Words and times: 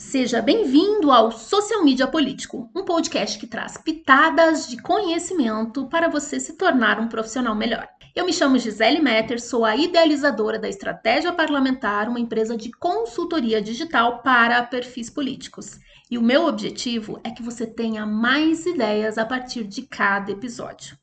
Seja 0.00 0.40
bem-vindo 0.40 1.12
ao 1.12 1.30
Social 1.30 1.84
Media 1.84 2.06
Político, 2.06 2.70
um 2.74 2.86
podcast 2.86 3.38
que 3.38 3.46
traz 3.46 3.76
pitadas 3.76 4.66
de 4.66 4.80
conhecimento 4.80 5.86
para 5.88 6.08
você 6.08 6.40
se 6.40 6.54
tornar 6.54 6.98
um 6.98 7.06
profissional 7.06 7.54
melhor. 7.54 7.86
Eu 8.16 8.24
me 8.24 8.32
chamo 8.32 8.58
Gisele 8.58 8.98
Metter, 8.98 9.40
sou 9.40 9.62
a 9.62 9.76
idealizadora 9.76 10.58
da 10.58 10.70
Estratégia 10.70 11.34
Parlamentar, 11.34 12.08
uma 12.08 12.18
empresa 12.18 12.56
de 12.56 12.72
consultoria 12.72 13.60
digital 13.60 14.22
para 14.22 14.62
perfis 14.64 15.10
políticos. 15.10 15.78
E 16.10 16.16
o 16.16 16.22
meu 16.22 16.46
objetivo 16.46 17.20
é 17.22 17.30
que 17.30 17.42
você 17.42 17.66
tenha 17.66 18.06
mais 18.06 18.64
ideias 18.64 19.18
a 19.18 19.26
partir 19.26 19.64
de 19.64 19.82
cada 19.82 20.32
episódio. 20.32 20.99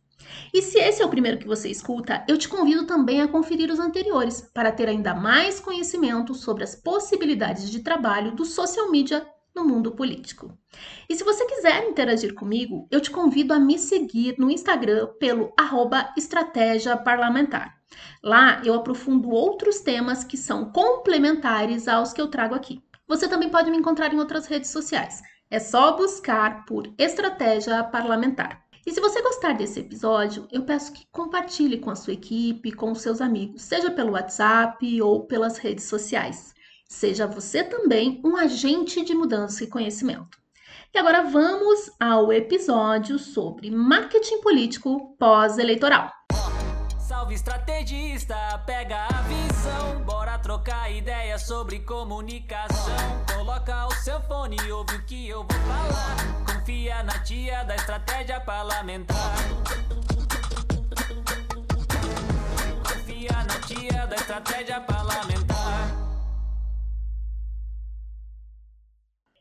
E 0.53 0.61
se 0.61 0.79
esse 0.79 1.01
é 1.01 1.05
o 1.05 1.09
primeiro 1.09 1.37
que 1.37 1.47
você 1.47 1.69
escuta, 1.69 2.23
eu 2.27 2.37
te 2.37 2.47
convido 2.47 2.85
também 2.85 3.21
a 3.21 3.27
conferir 3.27 3.71
os 3.71 3.79
anteriores 3.79 4.41
para 4.53 4.71
ter 4.71 4.87
ainda 4.89 5.13
mais 5.13 5.59
conhecimento 5.59 6.33
sobre 6.33 6.63
as 6.63 6.75
possibilidades 6.75 7.69
de 7.69 7.79
trabalho 7.79 8.31
do 8.31 8.45
social 8.45 8.89
media 8.89 9.27
no 9.55 9.65
mundo 9.65 9.91
político. 9.91 10.55
E 11.09 11.15
se 11.15 11.23
você 11.23 11.45
quiser 11.45 11.89
interagir 11.89 12.33
comigo, 12.35 12.87
eu 12.91 13.01
te 13.01 13.09
convido 13.09 13.53
a 13.53 13.59
me 13.59 13.79
seguir 13.79 14.35
no 14.37 14.51
Instagram 14.51 15.07
pelo 15.19 15.51
arroba 15.57 16.13
Estratégia 16.15 16.95
Parlamentar. 16.95 17.75
Lá 18.23 18.61
eu 18.63 18.73
aprofundo 18.73 19.29
outros 19.31 19.79
temas 19.79 20.23
que 20.23 20.37
são 20.37 20.71
complementares 20.71 21.87
aos 21.87 22.13
que 22.13 22.21
eu 22.21 22.27
trago 22.27 22.53
aqui. 22.53 22.83
Você 23.07 23.27
também 23.27 23.49
pode 23.49 23.71
me 23.71 23.77
encontrar 23.77 24.13
em 24.13 24.19
outras 24.19 24.45
redes 24.45 24.69
sociais. 24.69 25.21
É 25.49 25.59
só 25.59 25.95
buscar 25.95 26.65
por 26.65 26.93
Estratégia 26.97 27.83
Parlamentar. 27.85 28.66
E 28.87 28.91
se 28.93 29.01
você 29.01 29.21
gostar 29.21 29.51
desse 29.51 29.81
episódio, 29.81 30.47
eu 30.49 30.63
peço 30.63 30.93
que 30.93 31.05
compartilhe 31.11 31.77
com 31.77 31.89
a 31.89 31.95
sua 31.95 32.13
equipe, 32.13 32.71
com 32.71 32.93
os 32.93 33.01
seus 33.01 33.19
amigos, 33.19 33.63
seja 33.63 33.91
pelo 33.91 34.13
WhatsApp 34.13 35.01
ou 35.01 35.25
pelas 35.25 35.57
redes 35.57 35.83
sociais. 35.83 36.55
Seja 36.87 37.27
você 37.27 37.65
também 37.65 38.21
um 38.23 38.37
agente 38.37 39.03
de 39.03 39.13
mudança 39.13 39.65
e 39.65 39.67
conhecimento. 39.67 40.37
E 40.95 40.97
agora 40.97 41.21
vamos 41.23 41.91
ao 41.99 42.31
episódio 42.31 43.19
sobre 43.19 43.69
marketing 43.69 44.39
político 44.39 45.17
pós-eleitoral. 45.19 46.09
Salve 47.27 47.35
estrategista, 47.35 48.63
pega 48.65 49.05
a 49.05 49.21
visão, 49.23 50.01
bora 50.05 50.39
trocar 50.39 50.89
ideias 50.89 51.41
sobre 51.41 51.79
comunicação. 51.79 52.95
Coloca 53.35 53.85
o 53.87 53.91
seu 53.95 54.21
fone 54.21 54.55
e 54.65 54.71
ouve 54.71 54.95
o 54.95 55.03
que 55.03 55.27
eu 55.27 55.39
vou 55.39 55.59
falar. 55.59 56.15
Confia 56.45 57.03
na 57.03 57.19
tia 57.19 57.65
da 57.65 57.75
estratégia 57.75 58.39
parlamentar. 58.39 59.35
Confia 62.87 63.43
na 63.43 63.59
tia 63.67 64.07
da 64.07 64.15
estratégia 64.15 64.79
parlamentar. 64.79 65.97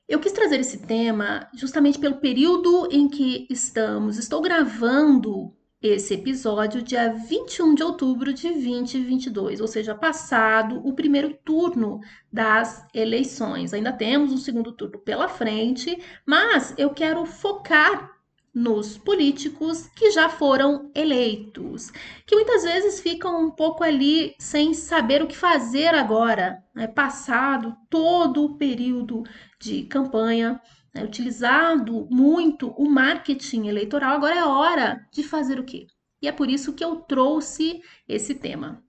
Eu 0.08 0.18
quis 0.18 0.32
trazer 0.32 0.58
esse 0.58 0.78
tema 0.78 1.48
justamente 1.54 2.00
pelo 2.00 2.16
período 2.16 2.88
em 2.90 3.08
que 3.08 3.46
estamos. 3.48 4.18
Estou 4.18 4.42
gravando 4.42 5.54
esse 5.88 6.14
episódio 6.14 6.82
dia 6.82 7.12
21 7.12 7.74
de 7.74 7.82
outubro 7.82 8.32
de 8.32 8.48
2022, 8.48 9.60
ou 9.60 9.66
seja, 9.66 9.94
passado 9.94 10.80
o 10.86 10.94
primeiro 10.94 11.32
turno 11.44 12.00
das 12.32 12.86
eleições. 12.94 13.72
Ainda 13.72 13.92
temos 13.92 14.32
um 14.32 14.36
segundo 14.36 14.72
turno 14.72 14.98
pela 14.98 15.28
frente, 15.28 15.98
mas 16.24 16.74
eu 16.76 16.90
quero 16.90 17.24
focar 17.24 18.16
nos 18.56 18.96
políticos 18.96 19.86
que 19.94 20.10
já 20.10 20.30
foram 20.30 20.90
eleitos, 20.94 21.90
que 22.24 22.34
muitas 22.34 22.62
vezes 22.62 23.00
ficam 23.00 23.44
um 23.44 23.50
pouco 23.50 23.84
ali 23.84 24.34
sem 24.38 24.72
saber 24.72 25.22
o 25.22 25.26
que 25.26 25.36
fazer 25.36 25.94
agora, 25.94 26.64
né? 26.74 26.86
passado 26.86 27.76
todo 27.90 28.44
o 28.46 28.56
período 28.56 29.24
de 29.60 29.82
campanha, 29.82 30.58
né, 30.96 31.04
utilizado 31.04 32.08
muito 32.10 32.70
o 32.70 32.88
marketing 32.88 33.66
eleitoral, 33.66 34.14
agora 34.14 34.34
é 34.34 34.44
hora 34.44 35.06
de 35.12 35.22
fazer 35.22 35.60
o 35.60 35.64
quê? 35.64 35.86
E 36.22 36.26
é 36.26 36.32
por 36.32 36.48
isso 36.48 36.72
que 36.72 36.82
eu 36.82 36.96
trouxe 36.96 37.80
esse 38.08 38.34
tema. 38.34 38.82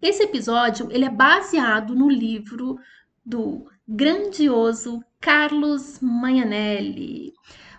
Esse 0.00 0.22
episódio 0.22 0.88
ele 0.90 1.04
é 1.04 1.10
baseado 1.10 1.94
no 1.94 2.08
livro 2.08 2.78
do 3.24 3.66
grandioso 3.86 5.04
Carlos 5.20 6.00
Magnanelli. 6.00 7.32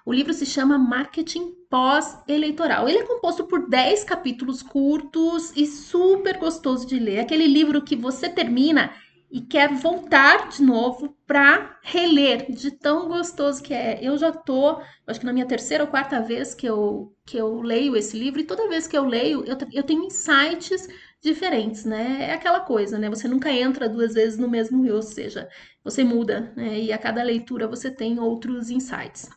O 0.06 0.14
livro 0.14 0.34
se 0.34 0.46
chama 0.46 0.78
Marketing 0.78 1.52
Pós-Eleitoral. 1.68 2.88
Ele 2.88 3.00
é 3.00 3.04
composto 3.04 3.46
por 3.46 3.68
10 3.68 4.04
capítulos 4.04 4.62
curtos 4.62 5.52
e 5.56 5.66
super 5.66 6.38
gostoso 6.38 6.86
de 6.86 7.00
ler. 7.00 7.20
Aquele 7.20 7.48
livro 7.48 7.82
que 7.82 7.96
você 7.96 8.30
termina 8.30 8.94
e 9.36 9.42
quer 9.42 9.74
voltar 9.74 10.48
de 10.48 10.64
novo 10.64 11.14
para 11.28 11.78
reler, 11.84 12.50
de 12.50 12.72
tão 12.72 13.10
gostoso 13.10 13.62
que 13.62 13.74
é. 13.74 14.00
Eu 14.02 14.18
já 14.18 14.32
tô, 14.32 14.82
acho 15.06 15.20
que 15.20 15.26
na 15.26 15.34
minha 15.34 15.46
terceira 15.46 15.84
ou 15.84 15.90
quarta 15.90 16.22
vez 16.22 16.56
que 16.56 16.66
eu, 16.66 17.14
que 17.26 17.36
eu 17.36 17.62
leio 17.62 17.98
esse 17.98 18.18
livro, 18.18 18.40
e 18.40 18.46
toda 18.46 18.70
vez 18.70 18.88
que 18.88 18.98
eu 18.98 19.04
leio, 19.04 19.44
eu, 19.44 19.58
eu 19.74 19.84
tenho 19.84 20.06
insights 20.06 20.88
diferentes, 21.22 21.84
né? 21.84 22.30
É 22.30 22.34
aquela 22.34 22.62
coisa, 22.62 22.98
né? 22.98 23.10
Você 23.10 23.28
nunca 23.28 23.52
entra 23.52 23.90
duas 23.90 24.14
vezes 24.14 24.40
no 24.40 24.48
mesmo 24.48 24.82
rio, 24.82 24.96
ou 24.96 25.02
seja, 25.02 25.50
você 25.84 26.02
muda, 26.02 26.54
né? 26.56 26.80
E 26.80 26.94
a 26.94 26.98
cada 26.98 27.22
leitura 27.22 27.68
você 27.68 27.92
tem 27.92 28.18
outros 28.18 28.70
insights. 28.70 29.30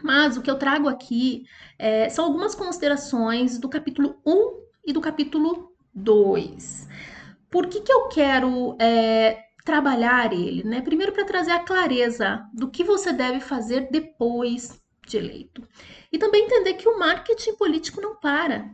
Mas 0.00 0.36
o 0.36 0.42
que 0.42 0.50
eu 0.52 0.56
trago 0.56 0.88
aqui 0.88 1.42
é, 1.80 2.08
são 2.10 2.26
algumas 2.26 2.54
considerações 2.54 3.58
do 3.58 3.68
capítulo 3.68 4.20
1 4.24 4.52
e 4.86 4.92
do 4.92 5.00
capítulo 5.00 5.72
2. 5.92 6.86
Por 7.52 7.66
que, 7.66 7.82
que 7.82 7.92
eu 7.92 8.08
quero 8.08 8.78
é, 8.80 9.38
trabalhar 9.62 10.32
ele? 10.32 10.64
Né? 10.64 10.80
Primeiro, 10.80 11.12
para 11.12 11.26
trazer 11.26 11.50
a 11.50 11.62
clareza 11.62 12.42
do 12.54 12.70
que 12.70 12.82
você 12.82 13.12
deve 13.12 13.40
fazer 13.40 13.90
depois 13.90 14.82
de 15.06 15.18
eleito. 15.18 15.62
E 16.10 16.16
também 16.16 16.46
entender 16.46 16.74
que 16.74 16.88
o 16.88 16.98
marketing 16.98 17.54
político 17.56 18.00
não 18.00 18.16
para. 18.16 18.72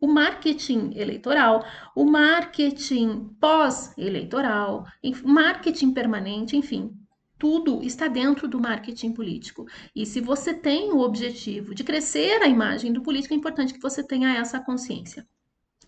O 0.00 0.06
marketing 0.06 0.92
eleitoral, 0.96 1.62
o 1.94 2.04
marketing 2.04 3.36
pós-eleitoral, 3.38 4.86
marketing 5.22 5.92
permanente, 5.92 6.56
enfim, 6.56 6.96
tudo 7.38 7.82
está 7.82 8.08
dentro 8.08 8.48
do 8.48 8.58
marketing 8.58 9.12
político. 9.12 9.66
E 9.94 10.06
se 10.06 10.20
você 10.20 10.54
tem 10.54 10.92
o 10.92 11.00
objetivo 11.00 11.74
de 11.74 11.84
crescer 11.84 12.40
a 12.40 12.48
imagem 12.48 12.90
do 12.90 13.02
político, 13.02 13.34
é 13.34 13.36
importante 13.36 13.74
que 13.74 13.82
você 13.82 14.02
tenha 14.02 14.34
essa 14.34 14.58
consciência. 14.60 15.26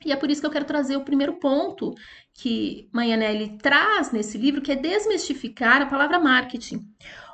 E 0.05 0.13
é 0.13 0.17
por 0.17 0.31
isso 0.31 0.41
que 0.41 0.47
eu 0.47 0.51
quero 0.51 0.65
trazer 0.65 0.97
o 0.97 1.05
primeiro 1.05 1.35
ponto 1.35 1.95
que 2.33 2.89
Mayanelli 2.93 3.59
traz 3.59 4.13
nesse 4.13 4.39
livro, 4.39 4.63
que 4.63 4.73
é 4.73 4.77
desmistificar 4.77 5.83
a 5.83 5.87
palavra 5.87 6.19
marketing. 6.19 6.87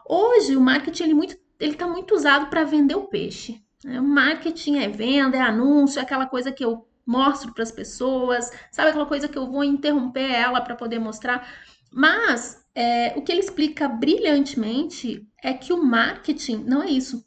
Hoje, 0.09 0.57
o 0.57 0.61
marketing 0.61 1.05
ele 1.05 1.15
muito, 1.15 1.37
está 1.61 1.87
muito 1.87 2.15
usado 2.15 2.49
para 2.49 2.65
vender 2.65 2.97
o 2.97 3.07
peixe. 3.07 3.63
Né? 3.85 4.01
O 4.01 4.05
marketing 4.05 4.79
é 4.79 4.89
venda, 4.89 5.37
é 5.37 5.41
anúncio, 5.41 5.99
é 5.99 6.03
aquela 6.03 6.27
coisa 6.27 6.51
que 6.51 6.65
eu 6.65 6.87
mostro 7.07 7.55
para 7.55 7.63
as 7.63 7.71
pessoas, 7.71 8.51
sabe 8.71 8.91
aquela 8.91 9.07
coisa 9.07 9.29
que 9.29 9.39
eu 9.39 9.47
vou 9.47 9.63
interromper 9.63 10.29
ela 10.29 10.61
para 10.61 10.75
poder 10.75 10.99
mostrar. 10.99 11.49
Mas 11.93 12.65
é, 12.75 13.15
o 13.17 13.23
que 13.23 13.33
ele 13.33 13.41
explica 13.41 13.89
brilhantemente 13.89 15.27
é 15.43 15.55
que 15.55 15.73
o 15.73 15.83
marketing 15.83 16.65
não 16.65 16.83
é 16.83 16.91
isso. 16.91 17.25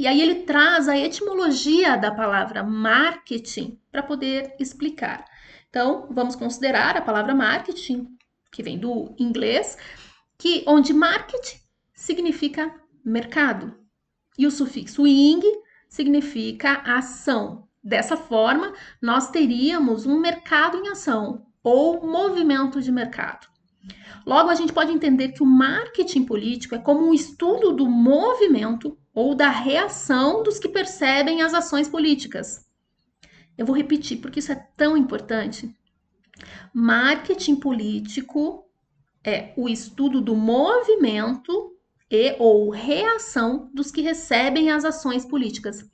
E 0.00 0.06
aí 0.06 0.22
ele 0.22 0.46
traz 0.46 0.88
a 0.88 0.96
etimologia 0.96 1.94
da 1.94 2.10
palavra 2.10 2.62
marketing 2.62 3.78
para 3.92 4.02
poder 4.02 4.56
explicar. 4.58 5.26
Então, 5.68 6.08
vamos 6.10 6.34
considerar 6.34 6.96
a 6.96 7.02
palavra 7.02 7.34
marketing, 7.34 8.08
que 8.50 8.62
vem 8.62 8.78
do 8.78 9.14
inglês, 9.18 9.76
que 10.38 10.64
onde 10.66 10.94
marketing 10.94 11.58
significa 11.92 12.74
mercado 13.04 13.74
e 14.38 14.46
o 14.46 14.50
sufixo 14.50 15.06
ing 15.06 15.42
significa 15.86 16.80
ação. 16.86 17.68
Dessa 17.84 18.16
forma, 18.16 18.72
nós 19.02 19.30
teríamos 19.30 20.06
um 20.06 20.18
mercado 20.18 20.78
em 20.78 20.88
ação 20.88 21.44
ou 21.62 22.06
movimento 22.06 22.80
de 22.80 22.90
mercado. 22.90 23.46
Logo, 24.24 24.48
a 24.48 24.54
gente 24.54 24.72
pode 24.72 24.92
entender 24.92 25.32
que 25.32 25.42
o 25.42 25.46
marketing 25.46 26.24
político 26.24 26.74
é 26.74 26.78
como 26.78 27.06
um 27.06 27.12
estudo 27.12 27.74
do 27.74 27.86
movimento 27.86 28.96
ou 29.14 29.34
da 29.34 29.50
reação 29.50 30.42
dos 30.42 30.58
que 30.58 30.68
percebem 30.68 31.42
as 31.42 31.54
ações 31.54 31.88
políticas. 31.88 32.66
Eu 33.56 33.66
vou 33.66 33.76
repetir 33.76 34.18
porque 34.20 34.38
isso 34.38 34.52
é 34.52 34.66
tão 34.76 34.96
importante. 34.96 35.74
Marketing 36.72 37.56
político 37.56 38.66
é 39.22 39.52
o 39.56 39.68
estudo 39.68 40.20
do 40.20 40.34
movimento 40.34 41.76
e 42.10 42.34
ou 42.38 42.70
reação 42.70 43.70
dos 43.72 43.90
que 43.90 44.00
recebem 44.00 44.70
as 44.70 44.84
ações 44.84 45.24
políticas. 45.24 45.88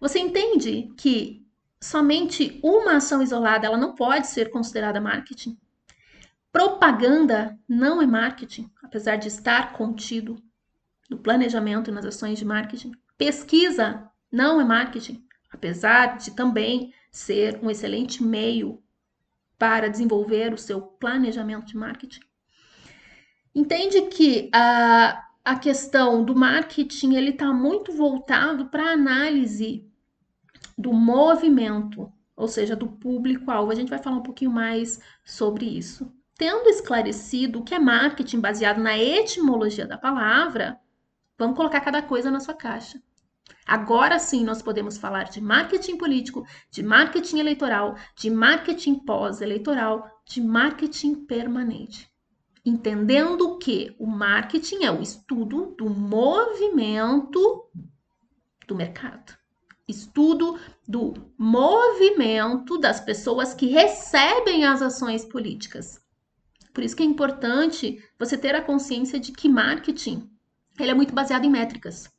Você 0.00 0.18
entende 0.18 0.92
que 0.96 1.44
somente 1.80 2.58
uma 2.62 2.96
ação 2.96 3.22
isolada 3.22 3.66
ela 3.66 3.76
não 3.76 3.94
pode 3.94 4.28
ser 4.28 4.50
considerada 4.50 5.00
marketing? 5.00 5.58
Propaganda 6.50 7.58
não 7.68 8.00
é 8.00 8.06
marketing, 8.06 8.70
apesar 8.82 9.16
de 9.16 9.28
estar 9.28 9.72
contido 9.74 10.42
no 11.08 11.18
planejamento 11.18 11.90
e 11.90 11.92
nas 11.92 12.04
ações 12.04 12.38
de 12.38 12.44
marketing. 12.44 12.92
Pesquisa 13.16 14.10
não 14.30 14.60
é 14.60 14.64
marketing, 14.64 15.24
apesar 15.50 16.18
de 16.18 16.32
também 16.32 16.92
ser 17.10 17.58
um 17.62 17.70
excelente 17.70 18.22
meio 18.22 18.82
para 19.58 19.88
desenvolver 19.88 20.52
o 20.52 20.58
seu 20.58 20.80
planejamento 20.80 21.66
de 21.66 21.76
marketing. 21.76 22.20
Entende 23.54 24.02
que 24.02 24.50
a 24.52 25.24
a 25.48 25.56
questão 25.56 26.22
do 26.22 26.36
marketing 26.36 27.14
ele 27.14 27.30
está 27.30 27.50
muito 27.54 27.90
voltado 27.90 28.66
para 28.66 28.90
a 28.90 28.92
análise 28.92 29.90
do 30.76 30.92
movimento, 30.92 32.12
ou 32.36 32.46
seja, 32.46 32.76
do 32.76 32.86
público-alvo. 32.86 33.72
A 33.72 33.74
gente 33.74 33.88
vai 33.88 33.98
falar 33.98 34.18
um 34.18 34.22
pouquinho 34.22 34.50
mais 34.50 35.00
sobre 35.24 35.64
isso. 35.64 36.12
Tendo 36.36 36.68
esclarecido 36.68 37.60
o 37.60 37.64
que 37.64 37.74
é 37.74 37.78
marketing 37.78 38.40
baseado 38.40 38.76
na 38.76 38.98
etimologia 38.98 39.86
da 39.86 39.96
palavra, 39.96 40.78
vamos 41.38 41.56
colocar 41.56 41.80
cada 41.80 42.02
coisa 42.02 42.30
na 42.30 42.40
sua 42.40 42.54
caixa. 42.54 43.00
Agora 43.66 44.18
sim 44.18 44.44
nós 44.44 44.60
podemos 44.60 44.98
falar 44.98 45.24
de 45.24 45.40
marketing 45.40 45.96
político, 45.96 46.44
de 46.70 46.82
marketing 46.82 47.38
eleitoral, 47.38 47.96
de 48.16 48.30
marketing 48.30 48.96
pós-eleitoral, 48.96 50.06
de 50.26 50.40
marketing 50.42 51.26
permanente. 51.26 52.10
Entendendo 52.64 53.56
que 53.58 53.94
o 53.98 54.06
marketing 54.06 54.84
é 54.84 54.90
o 54.90 55.00
estudo 55.00 55.74
do 55.78 55.88
movimento 55.88 57.70
do 58.66 58.74
mercado 58.74 59.38
estudo 59.88 60.60
do 60.86 61.14
movimento 61.38 62.78
das 62.78 63.00
pessoas 63.00 63.54
que 63.54 63.66
recebem 63.66 64.64
as 64.64 64.82
ações 64.82 65.24
políticas. 65.24 65.98
Por 66.74 66.84
isso 66.84 66.94
que 66.94 67.02
é 67.02 67.06
importante 67.06 67.98
você 68.18 68.36
ter 68.36 68.54
a 68.54 68.62
consciência 68.62 69.18
de 69.18 69.32
que 69.32 69.48
marketing 69.48 70.30
ele 70.78 70.90
é 70.90 70.94
muito 70.94 71.14
baseado 71.14 71.44
em 71.44 71.50
métricas. 71.50 72.10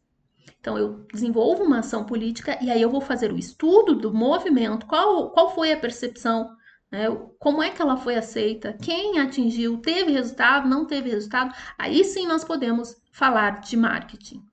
Então, 0.60 0.78
eu 0.78 1.06
desenvolvo 1.14 1.64
uma 1.64 1.80
ação 1.80 2.06
política 2.06 2.58
e 2.62 2.70
aí 2.70 2.82
eu 2.82 2.90
vou 2.90 3.00
fazer 3.00 3.32
o 3.32 3.38
estudo 3.38 3.96
do 3.96 4.14
movimento, 4.14 4.86
qual, 4.86 5.32
qual 5.32 5.56
foi 5.56 5.72
a 5.72 5.80
percepção, 5.80 6.50
né? 6.92 7.06
como 7.40 7.64
é 7.64 7.70
que 7.70 7.82
ela 7.82 7.96
foi 7.96 8.16
aceita, 8.16 8.74
quem 8.74 9.20
atingiu, 9.20 9.78
teve 9.78 10.12
resultado, 10.12 10.68
não 10.68 10.86
teve 10.86 11.10
resultado. 11.10 11.56
Aí 11.78 12.04
sim 12.04 12.28
nós 12.28 12.44
podemos 12.44 12.96
falar 13.12 13.62
de 13.62 13.78
marketing. 13.78 14.44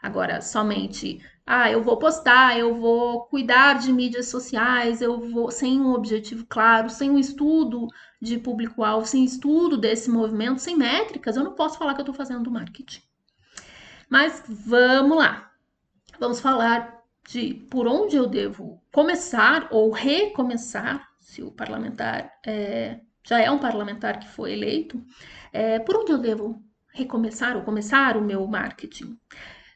Agora, 0.00 0.40
somente 0.40 1.20
ah, 1.44 1.68
eu 1.68 1.82
vou 1.82 1.98
postar, 1.98 2.56
eu 2.56 2.76
vou 2.76 3.24
cuidar 3.24 3.74
de 3.74 3.92
mídias 3.92 4.28
sociais, 4.28 5.02
eu 5.02 5.18
vou 5.18 5.50
sem 5.50 5.80
um 5.80 5.92
objetivo 5.92 6.46
claro, 6.48 6.88
sem 6.88 7.10
um 7.10 7.18
estudo 7.18 7.88
de 8.22 8.38
público-alvo, 8.38 9.04
sem 9.04 9.24
estudo 9.24 9.76
desse 9.76 10.08
movimento, 10.08 10.60
sem 10.60 10.76
métricas, 10.76 11.36
eu 11.36 11.42
não 11.42 11.54
posso 11.54 11.76
falar 11.76 11.94
que 11.94 12.00
eu 12.00 12.04
estou 12.04 12.14
fazendo 12.14 12.50
marketing. 12.52 13.02
Mas 14.10 14.42
vamos 14.48 15.16
lá. 15.16 15.52
Vamos 16.18 16.40
falar 16.40 17.00
de 17.28 17.54
por 17.70 17.86
onde 17.86 18.16
eu 18.16 18.26
devo 18.26 18.82
começar 18.92 19.68
ou 19.70 19.90
recomeçar, 19.92 21.08
se 21.20 21.42
o 21.42 21.52
parlamentar 21.52 22.32
é, 22.44 22.98
já 23.22 23.40
é 23.40 23.48
um 23.48 23.58
parlamentar 23.60 24.18
que 24.18 24.28
foi 24.28 24.52
eleito, 24.52 25.00
é, 25.52 25.78
por 25.78 25.96
onde 25.96 26.10
eu 26.10 26.18
devo 26.18 26.60
recomeçar 26.92 27.56
ou 27.56 27.62
começar 27.62 28.16
o 28.16 28.20
meu 28.20 28.44
marketing. 28.48 29.16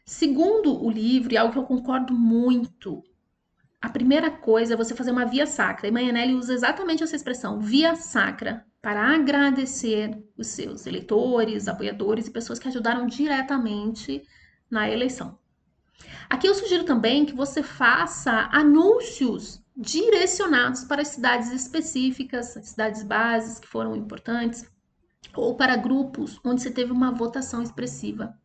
Segundo 0.04 0.84
o 0.84 0.90
livro, 0.90 1.32
e 1.32 1.36
algo 1.36 1.52
que 1.52 1.58
eu 1.58 1.64
concordo 1.64 2.12
muito, 2.12 3.04
a 3.80 3.88
primeira 3.88 4.32
coisa 4.32 4.74
é 4.74 4.76
você 4.76 4.96
fazer 4.96 5.12
uma 5.12 5.24
via 5.24 5.46
sacra. 5.46 5.86
E 5.86 5.92
Manhanelli 5.92 6.34
usa 6.34 6.52
exatamente 6.52 7.04
essa 7.04 7.14
expressão, 7.14 7.60
via 7.60 7.94
sacra, 7.94 8.66
para 8.84 9.14
agradecer 9.14 10.22
os 10.36 10.48
seus 10.48 10.86
eleitores, 10.86 11.68
apoiadores 11.68 12.26
e 12.26 12.30
pessoas 12.30 12.58
que 12.58 12.68
ajudaram 12.68 13.06
diretamente 13.06 14.22
na 14.70 14.90
eleição. 14.90 15.38
Aqui 16.28 16.46
eu 16.46 16.54
sugiro 16.54 16.84
também 16.84 17.24
que 17.24 17.34
você 17.34 17.62
faça 17.62 18.46
anúncios 18.52 19.64
direcionados 19.74 20.84
para 20.84 21.02
cidades 21.02 21.50
específicas, 21.50 22.58
cidades 22.62 23.02
bases 23.02 23.58
que 23.58 23.66
foram 23.66 23.96
importantes, 23.96 24.70
ou 25.34 25.56
para 25.56 25.76
grupos 25.76 26.38
onde 26.44 26.60
você 26.60 26.70
teve 26.70 26.92
uma 26.92 27.10
votação 27.10 27.62
expressiva. 27.62 28.38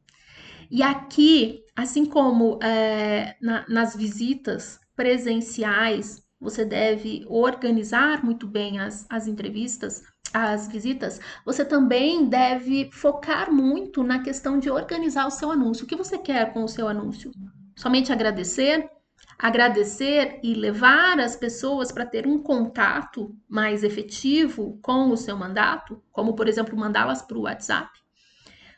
E 0.72 0.82
aqui, 0.82 1.66
assim 1.76 2.06
como 2.06 2.60
é, 2.64 3.36
na, 3.42 3.66
nas 3.68 3.94
visitas 3.94 4.80
presenciais, 4.96 6.24
você 6.40 6.64
deve 6.64 7.26
organizar 7.28 8.24
muito 8.24 8.48
bem 8.48 8.80
as, 8.80 9.06
as 9.10 9.28
entrevistas, 9.28 10.04
as 10.34 10.68
visitas, 10.68 11.20
você 11.46 11.66
também 11.66 12.26
deve 12.28 12.90
focar 12.92 13.52
muito 13.52 14.04
na 14.04 14.22
questão 14.22 14.60
de 14.60 14.70
organizar 14.70 15.26
o 15.26 15.32
seu 15.32 15.52
anúncio. 15.52 15.86
O 15.86 15.88
que 15.88 15.96
você 15.96 16.18
quer 16.18 16.54
com 16.54 16.64
o 16.64 16.68
seu 16.68 16.88
anúncio? 16.88 17.32
Somente 17.76 18.12
agradecer? 18.12 18.90
Agradecer 19.38 20.40
e 20.44 20.54
levar 20.54 21.20
as 21.20 21.36
pessoas 21.36 21.92
para 21.92 22.06
ter 22.06 22.28
um 22.28 22.38
contato 22.38 23.36
mais 23.48 23.84
efetivo 23.84 24.78
com 24.82 25.10
o 25.10 25.18
seu 25.18 25.36
mandato, 25.36 26.02
como 26.12 26.36
por 26.36 26.48
exemplo 26.48 26.78
mandá-las 26.78 27.22
para 27.22 27.38
o 27.38 27.44
WhatsApp? 27.44 27.90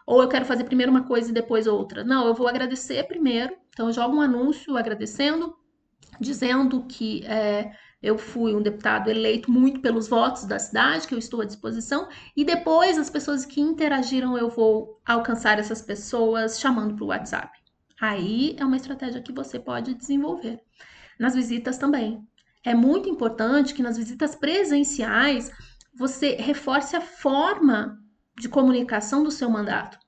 Ou 0.06 0.22
eu 0.22 0.30
quero 0.30 0.46
fazer 0.46 0.64
primeiro 0.64 0.92
uma 0.92 1.04
coisa 1.04 1.30
e 1.30 1.34
depois 1.34 1.68
outra. 1.68 2.04
Não, 2.04 2.28
eu 2.28 2.34
vou 2.34 2.48
agradecer 2.48 3.08
primeiro. 3.08 3.56
Então, 3.70 3.88
eu 3.88 3.94
jogo 3.94 4.18
um 4.18 4.22
anúncio 4.22 4.78
agradecendo, 4.78 5.56
dizendo 6.20 6.84
que 6.84 7.26
é, 7.26 7.72
eu 8.02 8.18
fui 8.18 8.56
um 8.56 8.62
deputado 8.62 9.10
eleito 9.10 9.52
muito 9.52 9.80
pelos 9.80 10.08
votos 10.08 10.46
da 10.46 10.58
cidade, 10.58 11.08
que 11.08 11.14
eu 11.14 11.20
estou 11.20 11.42
à 11.42 11.46
disposição. 11.46 12.10
E 12.36 12.44
depois, 12.44 12.98
as 12.98 13.10
pessoas 13.10 13.46
que 13.46 13.62
interagiram, 13.62 14.38
eu 14.38 14.50
vou 14.50 15.00
alcançar 15.06 15.60
essas 15.60 15.82
pessoas 15.82 16.60
chamando 16.60 16.96
para 16.96 17.04
o 17.04 17.08
WhatsApp. 17.08 17.60
Aí 18.00 18.56
é 18.58 18.66
uma 18.66 18.78
estratégia 18.78 19.22
que 19.22 19.32
você 19.32 19.60
pode 19.60 19.94
desenvolver. 19.94 20.60
Nas 21.20 21.36
visitas 21.36 21.78
também. 21.78 22.28
É 22.64 22.74
muito 22.74 23.08
importante 23.08 23.74
que 23.74 23.84
nas 23.84 23.98
visitas 23.98 24.36
presenciais 24.36 25.52
você 25.94 26.36
reforce 26.36 26.96
a 26.96 27.02
forma 27.02 28.00
de 28.40 28.50
comunicação 28.50 29.24
do 29.24 29.30
seu 29.30 29.50
mandato. 29.50 30.00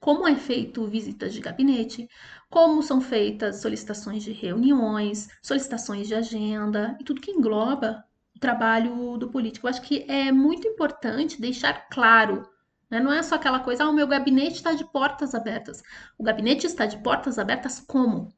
Como 0.00 0.26
é 0.26 0.34
feito 0.34 0.86
visitas 0.86 1.32
de 1.32 1.40
gabinete, 1.40 2.08
como 2.48 2.82
são 2.82 3.00
feitas 3.00 3.60
solicitações 3.60 4.22
de 4.24 4.32
reuniões, 4.32 5.28
solicitações 5.42 6.08
de 6.08 6.14
agenda 6.14 6.96
e 7.00 7.04
tudo 7.04 7.20
que 7.20 7.30
engloba 7.30 8.04
o 8.34 8.40
trabalho 8.40 9.16
do 9.18 9.30
político. 9.30 9.66
Eu 9.66 9.70
acho 9.70 9.82
que 9.82 10.04
é 10.10 10.32
muito 10.32 10.66
importante 10.66 11.40
deixar 11.40 11.88
claro 11.90 12.48
né? 12.90 12.98
Não 12.98 13.12
é 13.12 13.22
só 13.22 13.36
aquela 13.36 13.60
coisa, 13.60 13.84
ah, 13.84 13.88
o 13.88 13.92
meu 13.92 14.06
gabinete 14.06 14.56
está 14.56 14.72
de 14.74 14.84
portas 14.84 15.34
abertas. 15.34 15.82
O 16.18 16.24
gabinete 16.24 16.66
está 16.66 16.86
de 16.86 16.98
portas 16.98 17.38
abertas 17.38 17.78
como? 17.80 18.28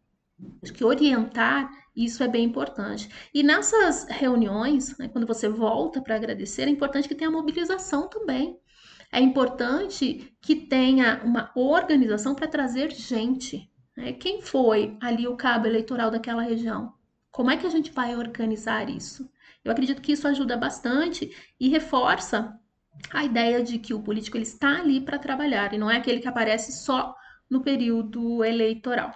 Acho 0.62 0.72
que 0.72 0.84
orientar 0.84 1.70
isso 1.96 2.22
é 2.22 2.28
bem 2.28 2.44
importante. 2.44 3.08
E 3.32 3.42
nessas 3.42 4.04
reuniões, 4.08 4.96
né, 4.98 5.08
quando 5.08 5.26
você 5.26 5.48
volta 5.48 6.00
para 6.00 6.16
agradecer, 6.16 6.62
é 6.62 6.70
importante 6.70 7.08
que 7.08 7.14
tenha 7.14 7.30
mobilização 7.30 8.08
também. 8.08 8.58
É 9.14 9.20
importante 9.20 10.34
que 10.40 10.56
tenha 10.56 11.20
uma 11.22 11.52
organização 11.54 12.34
para 12.34 12.48
trazer 12.48 12.90
gente. 12.90 13.70
Né? 13.94 14.14
Quem 14.14 14.40
foi 14.40 14.96
ali 15.02 15.28
o 15.28 15.36
cabo 15.36 15.66
eleitoral 15.66 16.10
daquela 16.10 16.40
região? 16.40 16.94
Como 17.30 17.50
é 17.50 17.58
que 17.58 17.66
a 17.66 17.70
gente 17.70 17.92
vai 17.92 18.16
organizar 18.16 18.88
isso? 18.88 19.30
Eu 19.62 19.70
acredito 19.70 20.00
que 20.00 20.12
isso 20.12 20.26
ajuda 20.26 20.56
bastante 20.56 21.30
e 21.60 21.68
reforça 21.68 22.58
a 23.12 23.22
ideia 23.22 23.62
de 23.62 23.78
que 23.78 23.92
o 23.92 24.02
político 24.02 24.38
ele 24.38 24.44
está 24.44 24.80
ali 24.80 24.98
para 25.00 25.18
trabalhar 25.18 25.74
e 25.74 25.78
não 25.78 25.90
é 25.90 25.98
aquele 25.98 26.20
que 26.20 26.28
aparece 26.28 26.72
só 26.72 27.14
no 27.50 27.62
período 27.62 28.42
eleitoral. 28.42 29.12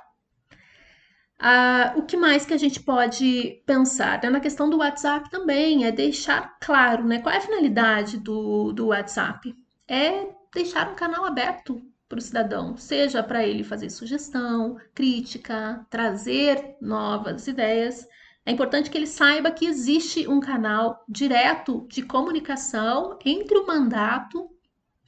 Ah, 1.39 1.95
o 1.97 2.03
que 2.03 2.19
mais 2.19 2.45
que 2.45 2.53
a 2.53 2.59
gente 2.59 2.81
pode 2.81 3.63
pensar? 3.67 4.23
Na 4.31 4.41
questão 4.41 4.69
do 4.69 4.79
WhatsApp 4.79 5.31
também, 5.31 5.85
é 5.87 5.93
deixar 5.93 6.59
claro 6.61 7.05
né, 7.05 7.19
qual 7.19 7.35
é 7.35 7.39
a 7.39 7.43
finalidade 7.43 8.19
do, 8.19 8.73
do 8.73 8.89
WhatsApp 8.89 9.55
é 9.89 10.29
deixar 10.53 10.91
um 10.91 10.95
canal 10.95 11.25
aberto 11.25 11.83
para 12.09 12.19
o 12.19 12.23
cidadão, 12.23 12.77
seja 12.77 13.23
para 13.23 13.47
ele 13.47 13.65
fazer 13.65 13.91
sugestão, 13.91 14.77
crítica, 14.95 15.85
trazer 15.91 16.77
novas 16.81 17.47
ideias. 17.47 18.07
É 18.45 18.53
importante 18.53 18.89
que 18.91 18.97
ele 18.97 19.07
saiba 19.07 19.51
que 19.51 19.67
existe 19.67 20.29
um 20.29 20.39
canal 20.39 21.05
direto 21.09 21.87
de 21.89 22.03
comunicação 22.03 23.19
entre 23.25 23.59
o 23.59 23.67
mandato 23.67 24.49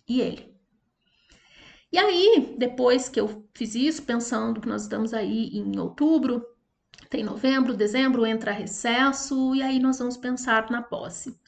e 0.09 0.21
ele. 0.21 0.49
E 1.91 1.97
aí, 1.97 2.55
depois 2.59 3.09
que 3.09 3.19
eu 3.19 3.49
fiz 3.55 3.75
isso, 3.75 4.03
pensando 4.03 4.61
que 4.61 4.69
nós 4.69 4.83
estamos 4.83 5.15
aí 5.15 5.57
em 5.57 5.79
outubro, 5.79 6.45
tem 7.09 7.25
novembro, 7.25 7.75
dezembro, 7.75 8.27
entra 8.27 8.51
recesso, 8.51 9.55
e 9.55 9.63
aí 9.63 9.79
nós 9.79 9.99
vamos 9.99 10.17
pensar 10.17 10.71
na 10.71 10.83
posse. 10.83 11.39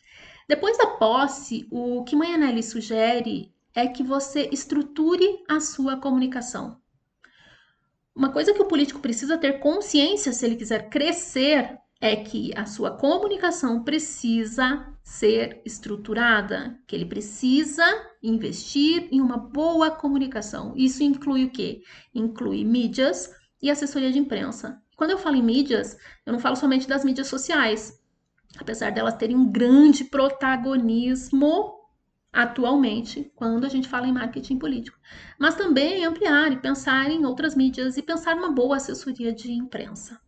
Depois 0.51 0.77
da 0.77 0.89
posse, 0.89 1.69
o 1.71 2.03
que 2.03 2.17
Mayanelli 2.17 2.61
sugere 2.61 3.55
é 3.73 3.87
que 3.87 4.03
você 4.03 4.49
estruture 4.51 5.45
a 5.49 5.61
sua 5.61 5.97
comunicação. 5.99 6.77
Uma 8.13 8.33
coisa 8.33 8.53
que 8.53 8.61
o 8.61 8.67
político 8.67 8.99
precisa 8.99 9.39
ter 9.39 9.61
consciência 9.61 10.33
se 10.33 10.45
ele 10.45 10.57
quiser 10.57 10.91
crescer 10.91 11.79
é 12.01 12.17
que 12.17 12.51
a 12.57 12.67
sua 12.67 12.91
comunicação 12.91 13.85
precisa 13.85 14.93
ser 15.05 15.63
estruturada, 15.65 16.77
que 16.85 16.97
ele 16.97 17.07
precisa 17.07 17.85
investir 18.21 19.07
em 19.13 19.21
uma 19.21 19.37
boa 19.37 19.89
comunicação. 19.89 20.75
Isso 20.77 21.05
inclui 21.05 21.45
o 21.45 21.51
quê? 21.53 21.83
Inclui 22.13 22.65
mídias 22.65 23.31
e 23.63 23.71
assessoria 23.71 24.11
de 24.11 24.19
imprensa. 24.19 24.83
Quando 24.97 25.13
eu 25.13 25.19
falo 25.19 25.37
em 25.37 25.45
mídias, 25.45 25.97
eu 26.27 26.33
não 26.33 26.41
falo 26.41 26.57
somente 26.57 26.89
das 26.89 27.05
mídias 27.05 27.29
sociais, 27.29 28.00
apesar 28.59 28.91
delas 28.91 29.15
terem 29.15 29.37
um 29.37 29.51
grande 29.51 30.05
protagonismo 30.05 31.79
atualmente 32.33 33.31
quando 33.35 33.65
a 33.65 33.69
gente 33.69 33.89
fala 33.89 34.07
em 34.07 34.13
marketing 34.13 34.59
político, 34.59 34.99
mas 35.39 35.57
também 35.57 36.05
ampliar 36.05 36.53
e 36.53 36.61
pensar 36.61 37.11
em 37.11 37.25
outras 37.25 37.57
mídias 37.57 37.97
e 37.97 38.03
pensar 38.03 38.37
numa 38.37 38.53
boa 38.53 38.77
assessoria 38.77 39.33
de 39.33 39.53
imprensa. 39.53 40.21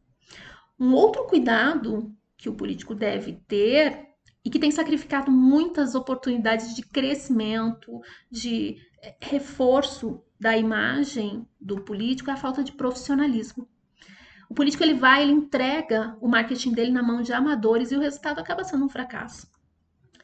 Um 0.78 0.94
outro 0.94 1.24
cuidado 1.26 2.12
que 2.36 2.48
o 2.48 2.54
político 2.54 2.94
deve 2.94 3.34
ter 3.46 4.08
e 4.44 4.50
que 4.50 4.58
tem 4.58 4.70
sacrificado 4.70 5.30
muitas 5.30 5.94
oportunidades 5.94 6.74
de 6.74 6.82
crescimento, 6.82 8.00
de 8.28 8.78
eh, 9.00 9.14
reforço 9.20 10.20
da 10.40 10.56
imagem 10.56 11.46
do 11.60 11.80
político 11.82 12.30
é 12.30 12.32
a 12.32 12.36
falta 12.36 12.64
de 12.64 12.72
profissionalismo. 12.72 13.68
O 14.52 14.54
político 14.54 14.84
ele 14.84 14.92
vai, 14.92 15.22
ele 15.22 15.32
entrega 15.32 16.14
o 16.20 16.28
marketing 16.28 16.72
dele 16.72 16.90
na 16.90 17.02
mão 17.02 17.22
de 17.22 17.32
amadores 17.32 17.90
e 17.90 17.96
o 17.96 18.00
resultado 18.00 18.38
acaba 18.38 18.62
sendo 18.62 18.84
um 18.84 18.88
fracasso. 18.90 19.50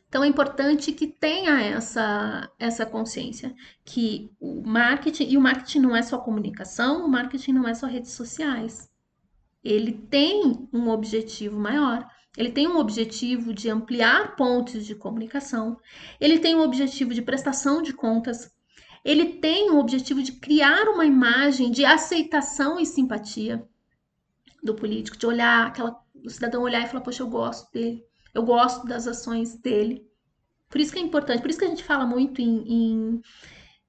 Então 0.06 0.22
é 0.22 0.26
importante 0.26 0.92
que 0.92 1.06
tenha 1.06 1.58
essa 1.62 2.46
essa 2.58 2.84
consciência 2.84 3.54
que 3.86 4.30
o 4.38 4.60
marketing 4.68 5.30
e 5.30 5.38
o 5.38 5.40
marketing 5.40 5.78
não 5.78 5.96
é 5.96 6.02
só 6.02 6.18
comunicação, 6.18 7.06
o 7.06 7.08
marketing 7.08 7.54
não 7.54 7.66
é 7.66 7.72
só 7.72 7.86
redes 7.86 8.12
sociais. 8.12 8.90
Ele 9.64 9.92
tem 9.92 10.68
um 10.74 10.90
objetivo 10.90 11.58
maior. 11.58 12.06
Ele 12.36 12.50
tem 12.50 12.68
um 12.68 12.76
objetivo 12.76 13.54
de 13.54 13.70
ampliar 13.70 14.36
pontos 14.36 14.84
de 14.84 14.94
comunicação, 14.94 15.80
ele 16.20 16.38
tem 16.38 16.54
um 16.54 16.60
objetivo 16.60 17.14
de 17.14 17.22
prestação 17.22 17.80
de 17.80 17.94
contas, 17.94 18.54
ele 19.02 19.38
tem 19.40 19.70
um 19.70 19.78
objetivo 19.78 20.22
de 20.22 20.32
criar 20.32 20.86
uma 20.86 21.06
imagem 21.06 21.70
de 21.70 21.86
aceitação 21.86 22.78
e 22.78 22.84
simpatia 22.84 23.66
do 24.62 24.74
político, 24.74 25.16
de 25.16 25.26
olhar 25.26 25.66
aquela 25.66 25.98
o 26.24 26.30
cidadão 26.30 26.62
olhar 26.62 26.82
e 26.82 26.88
falar, 26.88 27.02
poxa, 27.02 27.22
eu 27.22 27.28
gosto 27.28 27.70
dele, 27.72 28.04
eu 28.34 28.42
gosto 28.42 28.86
das 28.86 29.06
ações 29.06 29.56
dele. 29.56 30.06
Por 30.68 30.80
isso 30.80 30.92
que 30.92 30.98
é 30.98 31.02
importante, 31.02 31.40
por 31.40 31.50
isso 31.50 31.58
que 31.58 31.64
a 31.64 31.68
gente 31.68 31.84
fala 31.84 32.04
muito 32.04 32.40
em, 32.40 32.64
em, 32.66 33.20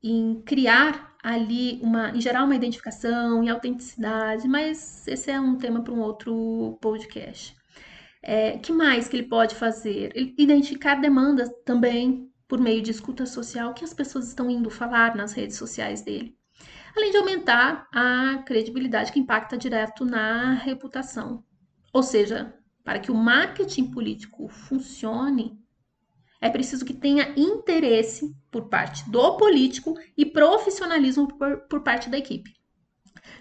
em 0.01 0.41
criar 0.41 1.15
ali 1.21 1.79
uma, 1.81 2.11
em 2.11 2.21
gerar 2.21 2.43
uma 2.43 2.55
identificação 2.55 3.43
e 3.43 3.49
autenticidade, 3.49 4.47
mas 4.47 5.05
esse 5.07 5.29
é 5.29 5.39
um 5.39 5.57
tema 5.57 5.81
para 5.83 5.93
um 5.93 5.99
outro 5.99 6.77
podcast. 6.81 7.55
É, 8.21 8.57
que 8.57 8.71
mais 8.71 9.07
que 9.07 9.17
ele 9.17 9.27
pode 9.27 9.55
fazer? 9.55 10.11
Identificar 10.37 10.95
demandas 10.95 11.49
também 11.65 12.29
por 12.47 12.59
meio 12.59 12.81
de 12.81 12.91
escuta 12.91 13.25
social 13.25 13.73
que 13.73 13.83
as 13.83 13.93
pessoas 13.93 14.27
estão 14.27 14.49
indo 14.49 14.69
falar 14.69 15.15
nas 15.15 15.33
redes 15.33 15.57
sociais 15.57 16.01
dele. 16.01 16.38
Além 16.99 17.11
de 17.11 17.17
aumentar 17.17 17.87
a 17.93 18.43
credibilidade 18.45 19.13
que 19.13 19.19
impacta 19.21 19.57
direto 19.57 20.03
na 20.03 20.51
reputação. 20.51 21.45
Ou 21.93 22.03
seja, 22.03 22.53
para 22.83 22.99
que 22.99 23.09
o 23.09 23.15
marketing 23.15 23.89
político 23.89 24.49
funcione, 24.49 25.57
é 26.41 26.49
preciso 26.49 26.83
que 26.83 26.93
tenha 26.93 27.33
interesse 27.37 28.35
por 28.51 28.67
parte 28.67 29.09
do 29.09 29.37
político 29.37 29.97
e 30.17 30.25
profissionalismo 30.25 31.25
por, 31.37 31.59
por 31.69 31.83
parte 31.83 32.09
da 32.09 32.17
equipe. 32.17 32.53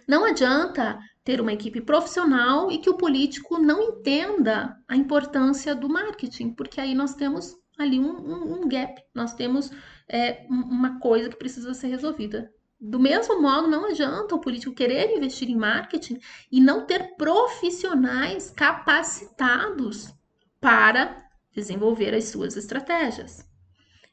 Não 0.06 0.24
adianta 0.24 0.96
ter 1.24 1.40
uma 1.40 1.52
equipe 1.52 1.80
profissional 1.80 2.70
e 2.70 2.78
que 2.78 2.88
o 2.88 2.96
político 2.96 3.58
não 3.58 3.82
entenda 3.82 4.80
a 4.86 4.94
importância 4.94 5.74
do 5.74 5.88
marketing, 5.88 6.52
porque 6.52 6.80
aí 6.80 6.94
nós 6.94 7.16
temos 7.16 7.56
ali 7.76 7.98
um, 7.98 8.12
um, 8.20 8.60
um 8.60 8.68
gap, 8.68 9.02
nós 9.12 9.34
temos 9.34 9.68
é, 10.08 10.46
uma 10.48 11.00
coisa 11.00 11.28
que 11.28 11.36
precisa 11.36 11.74
ser 11.74 11.88
resolvida. 11.88 12.48
Do 12.80 13.00
mesmo 13.00 13.42
modo, 13.42 13.66
não 13.66 13.86
adianta 13.86 14.34
o 14.34 14.40
político 14.40 14.74
querer 14.74 15.16
investir 15.16 15.50
em 15.50 15.56
marketing 15.56 16.20
e 16.50 16.60
não 16.60 16.86
ter 16.86 17.16
profissionais 17.16 18.50
capacitados 18.50 20.14
para 20.60 21.28
desenvolver 21.52 22.14
as 22.14 22.24
suas 22.24 22.56
estratégias. 22.56 23.44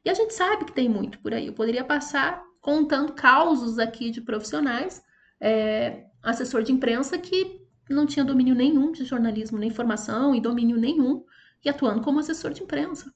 E 0.04 0.10
a 0.10 0.14
gente 0.14 0.34
sabe 0.34 0.66
que 0.66 0.72
tem 0.72 0.90
muito 0.90 1.20
por 1.20 1.34
aí. 1.34 1.46
Eu 1.46 1.54
poderia 1.54 1.84
passar 1.84 2.44
contando 2.60 3.14
causos 3.14 3.78
aqui 3.78 4.10
de 4.10 4.22
profissionais, 4.22 5.04
é, 5.40 6.06
assessor 6.24 6.64
de 6.64 6.72
imprensa 6.72 7.18
que 7.20 7.62
não 7.88 8.08
tinha 8.08 8.26
domínio 8.26 8.56
nenhum 8.56 8.92
de 8.92 9.04
jornalismo, 9.04 9.60
nem 9.60 9.70
formação 9.70 10.34
e 10.34 10.42
domínio 10.42 10.78
nenhum, 10.78 11.24
e 11.64 11.70
atuando 11.70 12.02
como 12.02 12.20
assessor 12.20 12.52
de 12.52 12.64
imprensa. 12.64 13.14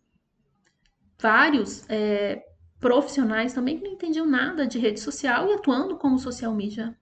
Vários 1.19 1.83
é, 1.89 2.43
profissionais 2.79 3.53
também 3.53 3.77
que 3.77 3.83
não 3.83 3.93
entendiam 3.93 4.25
nada 4.25 4.65
de 4.65 4.79
rede 4.79 4.99
social 4.99 5.49
e 5.49 5.53
atuando 5.53 5.97
como 5.97 6.17
social 6.17 6.53
media. 6.53 6.97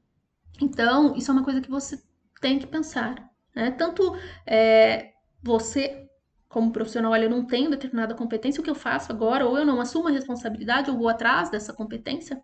Então, 0.62 1.16
isso 1.16 1.30
é 1.30 1.34
uma 1.34 1.44
coisa 1.44 1.62
que 1.62 1.70
você 1.70 2.02
tem 2.42 2.58
que 2.58 2.68
pensar. 2.68 3.30
Né? 3.56 3.72
Tanto 3.72 4.16
é, 4.46 5.12
você 5.42 6.08
como 6.48 6.72
profissional, 6.72 7.12
olha, 7.12 7.26
eu 7.26 7.30
não 7.30 7.46
tenho 7.46 7.70
determinada 7.70 8.16
competência, 8.16 8.62
o 8.62 8.64
que 8.64 8.70
eu 8.70 8.76
faço 8.76 9.12
agora? 9.12 9.46
Ou 9.46 9.58
eu 9.58 9.66
não 9.66 9.82
assumo 9.82 10.08
a 10.08 10.12
responsabilidade, 10.12 10.90
ou 10.90 10.98
vou 10.98 11.10
atrás 11.10 11.50
dessa 11.50 11.74
competência. 11.74 12.42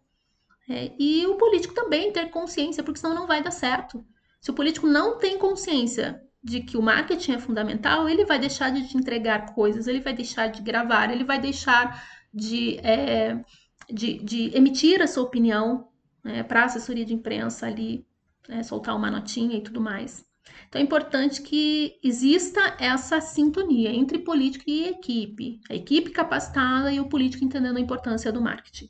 É, 0.69 0.91
e 0.99 1.25
o 1.25 1.35
político 1.35 1.73
também 1.73 2.11
ter 2.11 2.29
consciência, 2.29 2.83
porque 2.83 2.99
senão 2.99 3.15
não 3.15 3.27
vai 3.27 3.41
dar 3.41 3.51
certo. 3.51 4.05
Se 4.39 4.51
o 4.51 4.53
político 4.53 4.87
não 4.87 5.17
tem 5.17 5.37
consciência 5.37 6.21
de 6.43 6.61
que 6.61 6.77
o 6.77 6.81
marketing 6.81 7.33
é 7.33 7.39
fundamental, 7.39 8.07
ele 8.09 8.25
vai 8.25 8.37
deixar 8.37 8.69
de 8.69 8.87
te 8.87 8.97
entregar 8.97 9.53
coisas, 9.53 9.87
ele 9.87 10.01
vai 10.01 10.13
deixar 10.13 10.47
de 10.47 10.61
gravar, 10.61 11.09
ele 11.09 11.23
vai 11.23 11.39
deixar 11.39 12.03
de, 12.33 12.77
é, 12.79 13.43
de, 13.89 14.17
de, 14.19 14.57
emitir 14.57 15.01
a 15.01 15.07
sua 15.07 15.23
opinião 15.23 15.87
né, 16.23 16.43
para 16.43 16.61
a 16.61 16.65
assessoria 16.65 17.05
de 17.05 17.13
imprensa 17.13 17.67
ali, 17.67 18.05
né, 18.47 18.63
soltar 18.63 18.95
uma 18.95 19.11
notinha 19.11 19.57
e 19.57 19.61
tudo 19.61 19.79
mais. 19.79 20.25
Então 20.67 20.81
é 20.81 20.83
importante 20.83 21.41
que 21.41 21.99
exista 22.03 22.75
essa 22.79 23.21
sintonia 23.21 23.91
entre 23.91 24.19
político 24.19 24.65
e 24.67 24.87
equipe, 24.87 25.61
a 25.69 25.75
equipe 25.75 26.09
capacitada 26.09 26.91
e 26.91 26.99
o 26.99 27.07
político 27.07 27.45
entendendo 27.45 27.77
a 27.77 27.81
importância 27.81 28.31
do 28.31 28.41
marketing. 28.41 28.89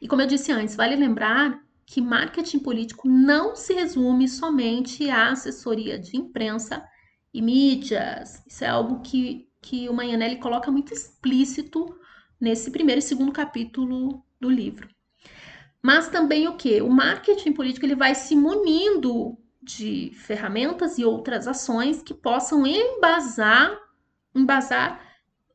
E 0.00 0.08
como 0.08 0.22
eu 0.22 0.26
disse 0.26 0.50
antes, 0.50 0.74
vale 0.74 0.96
lembrar 0.96 1.60
que 1.86 2.00
marketing 2.00 2.60
político 2.60 3.08
não 3.08 3.56
se 3.56 3.72
resume 3.74 4.28
somente 4.28 5.08
à 5.10 5.30
assessoria 5.30 5.98
de 5.98 6.16
imprensa 6.16 6.84
e 7.32 7.40
mídias. 7.42 8.42
Isso 8.46 8.64
é 8.64 8.68
algo 8.68 9.00
que, 9.00 9.48
que 9.60 9.88
o 9.88 9.94
Manhanelli 9.94 10.36
coloca 10.36 10.70
muito 10.70 10.92
explícito 10.92 11.86
nesse 12.40 12.70
primeiro 12.70 13.00
e 13.00 13.02
segundo 13.02 13.32
capítulo 13.32 14.24
do 14.40 14.48
livro. 14.48 14.88
Mas 15.82 16.08
também 16.08 16.48
o 16.48 16.56
que? 16.56 16.80
O 16.80 16.88
marketing 16.88 17.52
político 17.52 17.86
ele 17.86 17.94
vai 17.94 18.14
se 18.14 18.36
munindo 18.36 19.38
de 19.62 20.12
ferramentas 20.14 20.98
e 20.98 21.04
outras 21.04 21.46
ações 21.46 22.02
que 22.02 22.14
possam 22.14 22.66
embasar, 22.66 23.78
embasar 24.34 25.00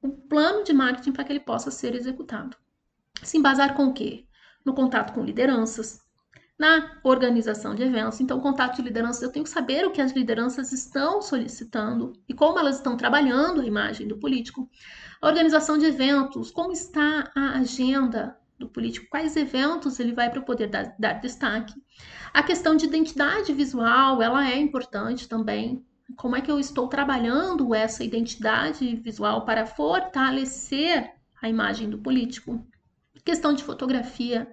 o 0.01 0.09
plano 0.09 0.63
de 0.63 0.73
marketing 0.73 1.11
para 1.11 1.23
que 1.23 1.33
ele 1.33 1.39
possa 1.39 1.71
ser 1.71 1.95
executado. 1.95 2.55
Se 3.23 3.37
embasar 3.37 3.75
com 3.75 3.87
o 3.87 3.93
quê? 3.93 4.25
No 4.63 4.73
contato 4.73 5.13
com 5.13 5.23
lideranças, 5.23 6.04
na 6.57 6.99
organização 7.03 7.75
de 7.75 7.83
eventos. 7.83 8.21
Então, 8.21 8.39
contato 8.39 8.77
de 8.77 8.81
lideranças, 8.81 9.21
eu 9.21 9.31
tenho 9.31 9.43
que 9.43 9.49
saber 9.49 9.85
o 9.85 9.91
que 9.91 10.01
as 10.01 10.13
lideranças 10.13 10.71
estão 10.71 11.21
solicitando 11.21 12.13
e 12.27 12.33
como 12.33 12.57
elas 12.57 12.77
estão 12.77 12.95
trabalhando 12.95 13.61
a 13.61 13.65
imagem 13.65 14.07
do 14.07 14.17
político. 14.17 14.69
A 15.21 15.27
organização 15.27 15.77
de 15.77 15.85
eventos, 15.85 16.51
como 16.51 16.71
está 16.71 17.31
a 17.35 17.59
agenda 17.59 18.37
do 18.57 18.69
político, 18.69 19.07
quais 19.09 19.35
eventos 19.35 19.99
ele 19.99 20.13
vai 20.13 20.29
para 20.29 20.41
poder 20.41 20.67
dar, 20.67 20.95
dar 20.97 21.13
destaque. 21.13 21.73
A 22.33 22.41
questão 22.41 22.75
de 22.75 22.85
identidade 22.85 23.53
visual, 23.53 24.21
ela 24.21 24.49
é 24.49 24.57
importante 24.57 25.27
também. 25.27 25.85
Como 26.15 26.35
é 26.35 26.41
que 26.41 26.51
eu 26.51 26.59
estou 26.59 26.87
trabalhando 26.87 27.73
essa 27.73 28.03
identidade 28.03 28.95
visual 28.95 29.43
para 29.43 29.65
fortalecer 29.65 31.11
a 31.41 31.49
imagem 31.49 31.89
do 31.89 31.97
político? 31.97 32.65
Questão 33.25 33.53
de 33.53 33.63
fotografia. 33.63 34.47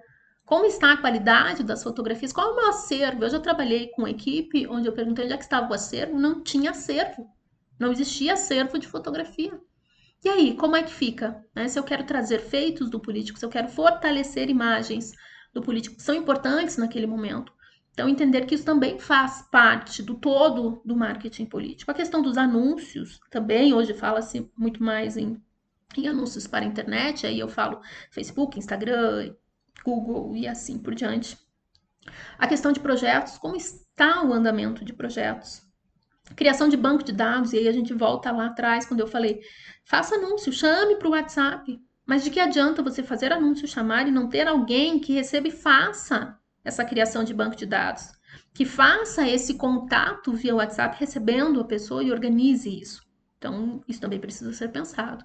Como 0.45 0.65
está 0.65 0.93
a 0.93 0.97
qualidade 0.97 1.63
das 1.63 1.81
fotografias? 1.81 2.33
Qual 2.33 2.49
é 2.49 2.51
o 2.51 2.55
meu 2.55 2.69
acervo? 2.69 3.23
Eu 3.23 3.29
já 3.29 3.39
trabalhei 3.39 3.87
com 3.87 4.01
uma 4.01 4.09
equipe 4.09 4.67
onde 4.67 4.87
eu 4.87 4.93
perguntei 4.93 5.25
onde 5.25 5.33
é 5.33 5.37
que 5.37 5.43
estava 5.43 5.71
o 5.71 5.73
acervo. 5.73 6.19
Não 6.19 6.43
tinha 6.43 6.71
acervo. 6.71 7.29
Não 7.79 7.91
existia 7.91 8.33
acervo 8.33 8.77
de 8.77 8.87
fotografia. 8.87 9.57
E 10.23 10.29
aí, 10.29 10.55
como 10.55 10.75
é 10.75 10.83
que 10.83 10.91
fica? 10.91 11.43
Né? 11.55 11.67
Se 11.67 11.79
eu 11.79 11.83
quero 11.83 12.05
trazer 12.05 12.39
feitos 12.39 12.89
do 12.89 12.99
político, 12.99 13.39
se 13.39 13.45
eu 13.45 13.49
quero 13.49 13.67
fortalecer 13.67 14.49
imagens 14.49 15.13
do 15.53 15.61
político 15.61 15.97
que 15.97 16.03
são 16.03 16.15
importantes 16.15 16.77
naquele 16.77 17.07
momento. 17.07 17.53
Então, 17.91 18.09
entender 18.09 18.45
que 18.45 18.55
isso 18.55 18.65
também 18.65 18.97
faz 18.97 19.43
parte 19.51 20.01
do 20.01 20.15
todo 20.15 20.81
do 20.83 20.95
marketing 20.95 21.45
político. 21.45 21.91
A 21.91 21.93
questão 21.93 22.21
dos 22.21 22.37
anúncios 22.37 23.19
também, 23.29 23.73
hoje 23.73 23.93
fala-se 23.93 24.49
muito 24.57 24.81
mais 24.81 25.15
em, 25.15 25.39
em 25.95 26.07
anúncios 26.07 26.47
para 26.47 26.65
a 26.65 26.67
internet, 26.67 27.27
aí 27.27 27.39
eu 27.39 27.47
falo 27.47 27.81
Facebook, 28.09 28.57
Instagram, 28.57 29.35
Google 29.83 30.35
e 30.35 30.47
assim 30.47 30.77
por 30.77 30.95
diante. 30.95 31.37
A 32.37 32.47
questão 32.47 32.71
de 32.71 32.79
projetos, 32.79 33.37
como 33.37 33.55
está 33.55 34.23
o 34.23 34.33
andamento 34.33 34.83
de 34.83 34.93
projetos? 34.93 35.61
Criação 36.35 36.67
de 36.67 36.77
banco 36.77 37.03
de 37.03 37.11
dados, 37.11 37.53
e 37.53 37.57
aí 37.57 37.67
a 37.67 37.71
gente 37.71 37.93
volta 37.93 38.31
lá 38.31 38.47
atrás, 38.47 38.85
quando 38.85 39.01
eu 39.01 39.07
falei, 39.07 39.41
faça 39.85 40.15
anúncio, 40.15 40.51
chame 40.51 40.95
para 40.95 41.07
o 41.07 41.11
WhatsApp. 41.11 41.79
Mas 42.05 42.23
de 42.23 42.29
que 42.29 42.39
adianta 42.39 42.83
você 42.83 43.01
fazer 43.01 43.31
anúncio, 43.31 43.67
chamar 43.67 44.07
e 44.07 44.11
não 44.11 44.27
ter 44.27 44.47
alguém 44.47 44.99
que 44.99 45.13
receba 45.13 45.47
e 45.47 45.51
faça 45.51 46.37
essa 46.63 46.83
criação 46.83 47.23
de 47.23 47.33
banco 47.33 47.55
de 47.55 47.65
dados? 47.65 48.11
Que 48.53 48.65
faça 48.65 49.27
esse 49.27 49.55
contato 49.55 50.33
via 50.33 50.55
WhatsApp 50.55 50.97
recebendo 50.99 51.61
a 51.61 51.65
pessoa 51.65 52.03
e 52.03 52.11
organize 52.11 52.69
isso. 52.69 53.01
Então, 53.37 53.81
isso 53.87 54.01
também 54.01 54.19
precisa 54.19 54.53
ser 54.53 54.69
pensado. 54.69 55.23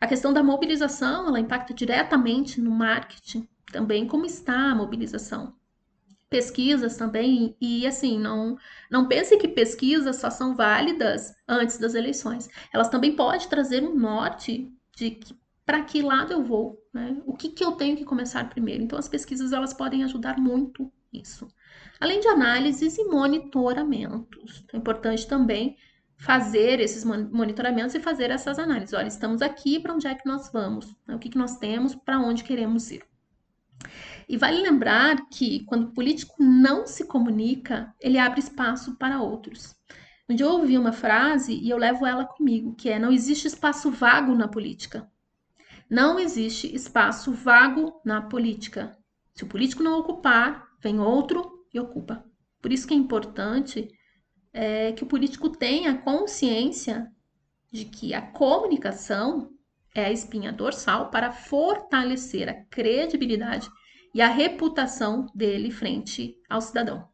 A 0.00 0.06
questão 0.06 0.32
da 0.32 0.42
mobilização, 0.42 1.26
ela 1.28 1.40
impacta 1.40 1.74
diretamente 1.74 2.60
no 2.60 2.70
marketing 2.70 3.48
também, 3.72 4.06
como 4.06 4.26
está 4.26 4.70
a 4.70 4.74
mobilização. 4.74 5.54
Pesquisas 6.28 6.96
também, 6.96 7.56
e 7.60 7.86
assim, 7.86 8.18
não, 8.18 8.58
não 8.90 9.06
pense 9.06 9.36
que 9.36 9.46
pesquisas 9.46 10.16
só 10.16 10.28
são 10.28 10.56
válidas 10.56 11.34
antes 11.46 11.78
das 11.78 11.94
eleições. 11.94 12.48
Elas 12.72 12.88
também 12.88 13.14
podem 13.14 13.48
trazer 13.48 13.82
um 13.84 13.94
norte 13.94 14.72
de 14.96 15.20
para 15.64 15.82
que 15.82 16.00
lado 16.00 16.32
eu 16.32 16.44
vou, 16.44 16.80
né? 16.94 17.20
O 17.26 17.34
que, 17.34 17.48
que 17.48 17.64
eu 17.64 17.72
tenho 17.72 17.96
que 17.96 18.04
começar 18.04 18.48
primeiro. 18.48 18.84
Então, 18.84 18.96
as 18.96 19.08
pesquisas 19.08 19.52
elas 19.52 19.74
podem 19.74 20.04
ajudar 20.04 20.38
muito 20.38 20.90
isso. 21.12 21.48
Além 21.98 22.20
de 22.20 22.28
análises 22.28 22.96
e 22.96 23.04
monitoramentos. 23.04 24.64
É 24.72 24.76
importante 24.76 25.26
também 25.26 25.76
fazer 26.18 26.80
esses 26.80 27.04
monitoramentos 27.04 27.94
e 27.94 28.00
fazer 28.00 28.30
essas 28.30 28.58
análises. 28.58 28.94
Olha, 28.94 29.08
estamos 29.08 29.42
aqui, 29.42 29.80
para 29.80 29.92
onde 29.92 30.06
é 30.06 30.14
que 30.14 30.26
nós 30.26 30.50
vamos? 30.52 30.94
Né? 31.06 31.14
O 31.14 31.18
que, 31.18 31.28
que 31.28 31.38
nós 31.38 31.58
temos, 31.58 31.94
para 31.94 32.18
onde 32.18 32.44
queremos 32.44 32.90
ir? 32.90 33.02
E 34.28 34.36
vale 34.36 34.60
lembrar 34.60 35.28
que 35.28 35.64
quando 35.64 35.84
o 35.84 35.92
político 35.92 36.34
não 36.42 36.86
se 36.86 37.04
comunica, 37.04 37.94
ele 38.00 38.18
abre 38.18 38.40
espaço 38.40 38.96
para 38.96 39.22
outros. 39.22 39.74
Um 40.28 40.34
eu 40.34 40.48
ouvi 40.48 40.76
uma 40.76 40.92
frase 40.92 41.54
e 41.54 41.70
eu 41.70 41.78
levo 41.78 42.04
ela 42.04 42.24
comigo, 42.24 42.74
que 42.74 42.88
é: 42.88 42.98
não 42.98 43.12
existe 43.12 43.46
espaço 43.46 43.90
vago 43.90 44.34
na 44.34 44.48
política. 44.48 45.08
Não 45.88 46.18
existe 46.18 46.74
espaço 46.74 47.32
vago 47.32 48.00
na 48.04 48.20
política. 48.20 48.96
Se 49.32 49.44
o 49.44 49.46
político 49.46 49.84
não 49.84 50.00
ocupar, 50.00 50.66
vem 50.82 50.98
outro 50.98 51.64
e 51.72 51.78
ocupa. 51.78 52.24
Por 52.60 52.72
isso 52.72 52.88
que 52.88 52.94
é 52.94 52.96
importante 52.96 53.88
é, 54.52 54.90
que 54.92 55.04
o 55.04 55.06
político 55.06 55.48
tenha 55.48 55.98
consciência 55.98 57.06
de 57.70 57.84
que 57.84 58.14
a 58.14 58.22
comunicação 58.22 59.50
é 59.94 60.06
a 60.06 60.12
espinha 60.12 60.52
dorsal 60.52 61.10
para 61.10 61.30
fortalecer 61.30 62.48
a 62.48 62.64
credibilidade 62.64 63.68
e 64.16 64.22
a 64.22 64.28
reputação 64.28 65.26
dele 65.34 65.70
frente 65.70 66.38
ao 66.48 66.62
cidadão. 66.62 67.06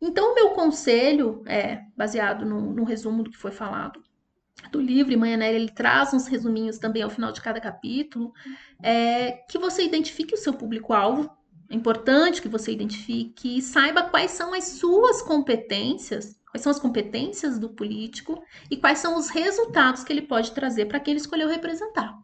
Então, 0.00 0.32
o 0.32 0.34
meu 0.34 0.50
conselho 0.50 1.42
é 1.46 1.82
baseado 1.94 2.46
no, 2.46 2.72
no 2.72 2.82
resumo 2.82 3.22
do 3.22 3.30
que 3.30 3.36
foi 3.36 3.50
falado 3.50 4.02
do 4.72 4.80
livro, 4.80 5.12
e 5.12 5.16
Manhanelli 5.16 5.56
ele 5.56 5.68
traz 5.68 6.14
uns 6.14 6.26
resuminhos 6.26 6.78
também 6.78 7.02
ao 7.02 7.10
final 7.10 7.30
de 7.30 7.42
cada 7.42 7.60
capítulo, 7.60 8.32
é 8.82 9.32
que 9.50 9.58
você 9.58 9.84
identifique 9.84 10.32
o 10.32 10.38
seu 10.38 10.54
público-alvo, 10.54 11.30
é 11.68 11.74
importante 11.74 12.40
que 12.40 12.48
você 12.48 12.72
identifique 12.72 13.58
e 13.58 13.60
saiba 13.60 14.04
quais 14.04 14.30
são 14.30 14.54
as 14.54 14.64
suas 14.64 15.20
competências 15.20 16.38
Quais 16.50 16.62
são 16.62 16.70
as 16.70 16.78
competências 16.78 17.58
do 17.58 17.68
político 17.68 18.40
e 18.70 18.76
quais 18.76 19.00
são 19.00 19.18
os 19.18 19.28
resultados 19.28 20.04
que 20.04 20.12
ele 20.12 20.22
pode 20.22 20.52
trazer 20.52 20.86
para 20.86 21.00
quem 21.00 21.10
ele 21.10 21.20
escolheu 21.20 21.48
representar. 21.48 22.16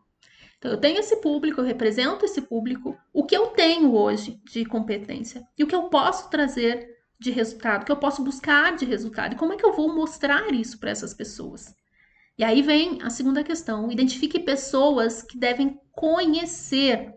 Então, 0.60 0.70
eu 0.72 0.76
tenho 0.76 0.98
esse 0.98 1.16
público, 1.16 1.58
eu 1.58 1.64
represento 1.64 2.22
esse 2.22 2.42
público, 2.42 2.94
o 3.14 3.24
que 3.24 3.34
eu 3.34 3.46
tenho 3.46 3.94
hoje 3.94 4.38
de 4.44 4.62
competência 4.66 5.42
e 5.56 5.64
o 5.64 5.66
que 5.66 5.74
eu 5.74 5.84
posso 5.84 6.28
trazer 6.28 6.98
de 7.18 7.30
resultado, 7.30 7.80
o 7.80 7.86
que 7.86 7.92
eu 7.92 7.96
posso 7.96 8.22
buscar 8.22 8.76
de 8.76 8.84
resultado 8.84 9.32
e 9.32 9.38
como 9.38 9.54
é 9.54 9.56
que 9.56 9.64
eu 9.64 9.72
vou 9.72 9.94
mostrar 9.94 10.52
isso 10.52 10.78
para 10.78 10.90
essas 10.90 11.14
pessoas. 11.14 11.74
E 12.36 12.44
aí 12.44 12.60
vem 12.60 12.98
a 13.00 13.08
segunda 13.08 13.42
questão: 13.42 13.90
identifique 13.90 14.38
pessoas 14.38 15.22
que 15.22 15.38
devem 15.38 15.80
conhecer 15.92 17.14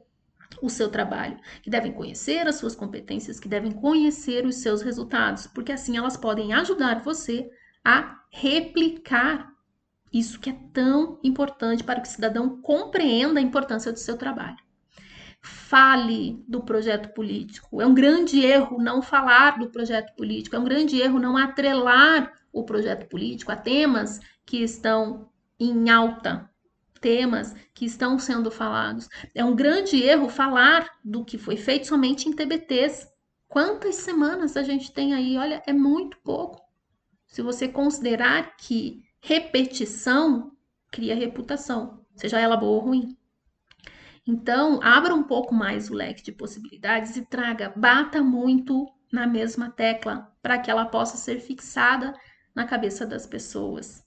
o 0.62 0.70
seu 0.70 0.90
trabalho, 0.90 1.38
que 1.62 1.70
devem 1.70 1.92
conhecer 1.92 2.48
as 2.48 2.56
suas 2.56 2.74
competências, 2.74 3.42
que 3.42 3.50
devem 3.50 3.74
conhecer 3.74 4.46
os 4.46 4.56
seus 4.56 4.82
resultados, 4.82 5.48
porque 5.48 5.74
assim 5.74 5.98
elas 5.98 6.16
podem 6.16 6.54
ajudar 6.54 7.02
você 7.02 7.50
a 7.84 8.22
replicar 8.30 9.53
isso 10.14 10.40
que 10.40 10.52
é 10.52 10.56
tão 10.72 11.20
importante 11.24 11.84
para 11.84 12.00
que 12.00 12.08
o 12.08 12.12
cidadão 12.12 12.62
compreenda 12.62 13.40
a 13.40 13.44
importância 13.44 13.92
do 13.92 14.00
seu 14.00 14.16
trabalho. 14.16 14.58
Fale 15.42 16.42
do 16.48 16.62
projeto 16.62 17.14
político. 17.14 17.82
É 17.82 17.86
um 17.86 17.94
grande 17.94 18.40
erro 18.46 18.82
não 18.82 19.02
falar 19.02 19.58
do 19.58 19.70
projeto 19.70 20.16
político, 20.16 20.56
é 20.56 20.60
um 20.60 20.64
grande 20.64 21.02
erro 21.02 21.20
não 21.20 21.36
atrelar 21.36 22.32
o 22.52 22.64
projeto 22.64 23.10
político 23.10 23.52
a 23.52 23.56
temas 23.56 24.20
que 24.46 24.64
estão 24.64 25.28
em 25.60 25.90
alta 25.90 26.50
temas 27.04 27.54
que 27.74 27.84
estão 27.84 28.18
sendo 28.18 28.50
falados. 28.50 29.10
É 29.36 29.44
um 29.44 29.54
grande 29.54 30.02
erro 30.02 30.30
falar 30.30 30.90
do 31.04 31.26
que 31.26 31.38
foi 31.38 31.58
feito 31.58 31.86
somente 31.86 32.30
em 32.30 32.34
TBTs. 32.34 33.10
Quantas 33.50 33.96
semanas 33.96 34.56
a 34.56 34.64
gente 34.64 34.90
tem 34.94 35.14
aí? 35.14 35.38
Olha, 35.38 35.62
é 35.68 35.74
muito 35.74 36.18
pouco. 36.24 36.62
Se 37.28 37.42
você 37.42 37.68
considerar 37.68 38.56
que 38.56 39.04
repetição 39.24 40.52
cria 40.92 41.16
reputação, 41.16 42.06
seja 42.14 42.40
ela 42.40 42.58
boa 42.58 42.74
ou 42.74 42.80
ruim. 42.80 43.18
Então, 44.28 44.80
abra 44.84 45.16
um 45.16 45.24
pouco 45.24 45.56
mais 45.56 45.90
o 45.90 45.94
leque 45.94 46.22
de 46.22 46.32
possibilidades 46.32 47.16
e 47.16 47.26
traga, 47.26 47.74
bata 47.76 48.22
muito 48.22 48.86
na 49.12 49.26
mesma 49.26 49.72
tecla 49.72 50.32
para 50.42 50.58
que 50.60 50.70
ela 50.70 50.86
possa 50.86 51.16
ser 51.18 51.40
fixada 51.40 52.14
na 52.54 52.66
cabeça 52.66 53.06
das 53.06 53.26
pessoas. 53.26 54.04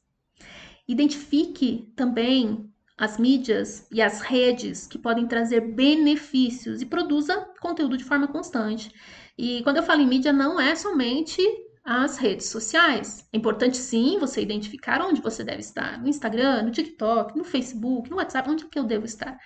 Identifique 0.86 1.92
também 1.96 2.70
as 2.96 3.18
mídias 3.18 3.86
e 3.90 4.02
as 4.02 4.20
redes 4.20 4.86
que 4.86 4.98
podem 4.98 5.26
trazer 5.26 5.60
benefícios 5.60 6.82
e 6.82 6.86
produza 6.86 7.48
conteúdo 7.60 7.96
de 7.96 8.04
forma 8.04 8.28
constante. 8.28 8.92
E 9.36 9.62
quando 9.62 9.78
eu 9.78 9.82
falo 9.82 10.02
em 10.02 10.06
mídia, 10.06 10.32
não 10.32 10.60
é 10.60 10.74
somente 10.74 11.42
as 11.86 12.18
redes 12.18 12.48
sociais. 12.48 13.28
É 13.32 13.36
importante 13.36 13.76
sim 13.76 14.18
você 14.18 14.42
identificar 14.42 15.00
onde 15.00 15.22
você 15.22 15.44
deve 15.44 15.60
estar, 15.60 16.02
no 16.02 16.08
Instagram, 16.08 16.64
no 16.64 16.72
TikTok, 16.72 17.38
no 17.38 17.44
Facebook, 17.44 18.10
no 18.10 18.16
WhatsApp, 18.16 18.50
onde 18.50 18.66
que 18.66 18.76
eu 18.76 18.82
devo 18.82 19.06
estar. 19.06 19.38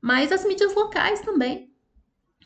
Mas 0.00 0.30
as 0.30 0.44
mídias 0.44 0.74
locais 0.74 1.20
também. 1.20 1.72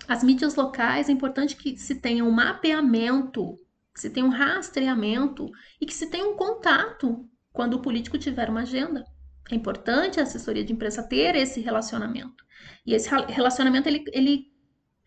As 0.07 0.23
mídias 0.23 0.55
locais 0.55 1.09
é 1.09 1.13
importante 1.13 1.57
que 1.57 1.77
se 1.77 1.97
tenha 1.97 2.25
um 2.25 2.31
mapeamento, 2.31 3.57
que 3.93 4.01
se 4.01 4.11
tenha 4.11 4.25
um 4.25 4.31
rastreamento 4.31 5.51
e 5.81 5.87
que 5.87 5.95
se 5.95 6.07
tenha 6.07 6.27
um 6.27 6.37
contato 6.37 7.29
quando 7.53 7.75
o 7.75 7.83
político 7.83 8.17
tiver 8.17 8.49
uma 8.49 8.63
agenda. 8.63 9.05
É 9.51 9.57
importante 9.57 10.21
a 10.21 10.23
assessoria 10.23 10.65
de 10.65 10.73
imprensa 10.73 11.03
ter 11.03 11.35
esse 11.35 11.61
relacionamento. 11.61 12.45
E 12.87 12.95
esse 12.95 13.09
relacionamento 13.29 13.89
ele, 13.89 14.05
ele 14.13 14.53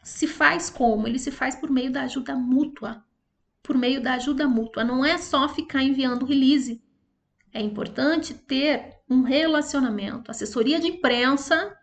se 0.04 0.28
faz 0.28 0.70
como? 0.70 1.08
Ele 1.08 1.20
se 1.20 1.32
faz 1.32 1.56
por 1.56 1.72
meio 1.72 1.92
da 1.92 2.04
ajuda 2.04 2.36
mútua. 2.36 3.04
Por 3.66 3.78
meio 3.78 4.02
da 4.02 4.14
ajuda 4.14 4.48
mútua. 4.48 4.84
Não 4.84 5.04
é 5.04 5.18
só 5.18 5.50
ficar 5.50 5.84
enviando 5.84 6.26
release. 6.26 6.82
É 7.52 7.62
importante 7.62 8.34
ter 8.34 8.96
um 9.10 9.22
relacionamento. 9.22 10.30
assessoria 10.30 10.80
de 10.80 10.88
imprensa, 10.88 11.76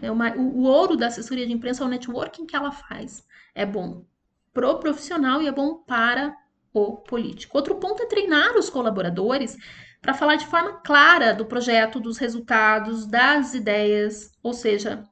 é 0.00 0.10
uma, 0.10 0.32
o, 0.34 0.60
o 0.60 0.62
ouro 0.62 0.96
da 0.96 1.08
assessoria 1.08 1.46
de 1.46 1.52
imprensa 1.52 1.82
é 1.82 1.86
o 1.86 1.90
networking 1.90 2.46
que 2.46 2.56
ela 2.56 2.70
faz. 2.70 3.26
É 3.54 3.66
bom 3.66 4.04
pro 4.52 4.78
profissional 4.78 5.42
e 5.42 5.48
é 5.48 5.52
bom 5.52 5.74
para 5.74 6.34
o 6.72 6.96
político. 6.96 7.56
Outro 7.56 7.76
ponto 7.76 8.02
é 8.02 8.06
treinar 8.06 8.56
os 8.56 8.70
colaboradores 8.70 9.56
para 10.00 10.14
falar 10.14 10.36
de 10.36 10.46
forma 10.46 10.80
clara 10.80 11.32
do 11.32 11.46
projeto, 11.46 12.00
dos 12.00 12.18
resultados, 12.18 13.06
das 13.06 13.54
ideias, 13.54 14.32
ou 14.42 14.52
seja, 14.52 15.04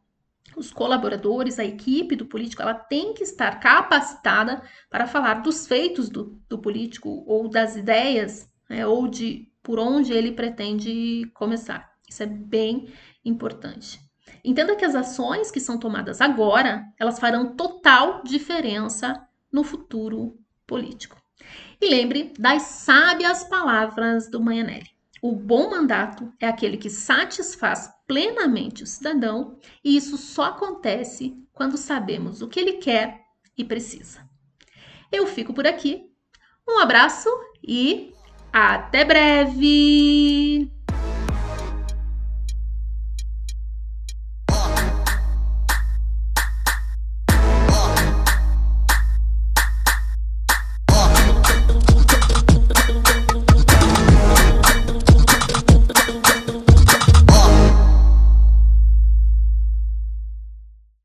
os 0.56 0.72
colaboradores, 0.72 1.58
a 1.58 1.64
equipe 1.64 2.16
do 2.16 2.26
político, 2.26 2.62
ela 2.62 2.74
tem 2.74 3.12
que 3.12 3.22
estar 3.22 3.60
capacitada 3.60 4.62
para 4.90 5.06
falar 5.06 5.42
dos 5.42 5.66
feitos 5.66 6.08
do, 6.08 6.40
do 6.48 6.58
político 6.58 7.22
ou 7.26 7.48
das 7.48 7.76
ideias, 7.76 8.50
né, 8.68 8.86
ou 8.86 9.06
de 9.06 9.52
por 9.62 9.78
onde 9.78 10.12
ele 10.12 10.32
pretende 10.32 11.30
começar. 11.34 11.92
Isso 12.08 12.22
é 12.22 12.26
bem 12.26 12.88
importante. 13.24 14.00
Entenda 14.42 14.76
que 14.76 14.84
as 14.84 14.94
ações 14.94 15.50
que 15.50 15.60
são 15.60 15.78
tomadas 15.78 16.20
agora, 16.20 16.84
elas 16.98 17.18
farão 17.18 17.54
total 17.54 18.22
diferença 18.22 19.28
no 19.52 19.62
futuro 19.62 20.38
político. 20.66 21.20
E 21.80 21.88
lembre 21.88 22.32
das 22.38 22.62
sábias 22.62 23.44
palavras 23.44 24.30
do 24.30 24.40
Manhanelli. 24.40 24.95
O 25.26 25.34
bom 25.34 25.68
mandato 25.68 26.32
é 26.38 26.46
aquele 26.46 26.76
que 26.76 26.88
satisfaz 26.88 27.90
plenamente 28.06 28.84
o 28.84 28.86
cidadão, 28.86 29.58
e 29.82 29.96
isso 29.96 30.16
só 30.16 30.44
acontece 30.44 31.36
quando 31.52 31.76
sabemos 31.76 32.42
o 32.42 32.48
que 32.48 32.60
ele 32.60 32.74
quer 32.74 33.22
e 33.58 33.64
precisa. 33.64 34.24
Eu 35.10 35.26
fico 35.26 35.52
por 35.52 35.66
aqui. 35.66 36.12
Um 36.68 36.78
abraço 36.78 37.28
e 37.60 38.12
até 38.52 39.04
breve! 39.04 40.75